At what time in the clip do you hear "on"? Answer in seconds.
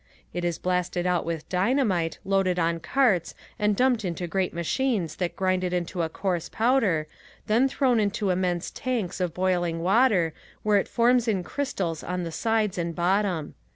2.57-2.79, 12.03-12.23